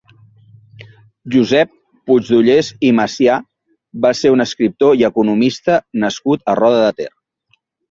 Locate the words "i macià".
2.89-3.37